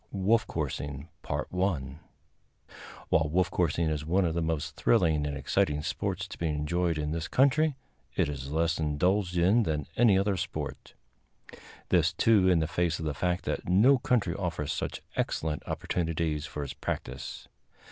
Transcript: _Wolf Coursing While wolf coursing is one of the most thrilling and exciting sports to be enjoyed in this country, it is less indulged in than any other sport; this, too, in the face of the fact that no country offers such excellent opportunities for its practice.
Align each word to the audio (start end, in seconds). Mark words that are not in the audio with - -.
_Wolf 0.09 0.47
Coursing 0.47 1.09
While 1.51 3.29
wolf 3.29 3.51
coursing 3.51 3.89
is 3.91 4.03
one 4.03 4.25
of 4.25 4.33
the 4.33 4.41
most 4.41 4.75
thrilling 4.75 5.27
and 5.27 5.37
exciting 5.37 5.83
sports 5.83 6.27
to 6.27 6.39
be 6.39 6.47
enjoyed 6.49 6.97
in 6.97 7.11
this 7.11 7.27
country, 7.27 7.75
it 8.15 8.27
is 8.27 8.51
less 8.51 8.79
indulged 8.79 9.37
in 9.37 9.61
than 9.61 9.85
any 9.95 10.17
other 10.17 10.37
sport; 10.37 10.95
this, 11.89 12.13
too, 12.13 12.49
in 12.49 12.57
the 12.57 12.67
face 12.67 12.97
of 12.97 13.05
the 13.05 13.13
fact 13.13 13.45
that 13.45 13.69
no 13.69 13.99
country 13.99 14.33
offers 14.33 14.73
such 14.73 15.03
excellent 15.15 15.61
opportunities 15.67 16.47
for 16.47 16.63
its 16.63 16.73
practice. 16.73 17.47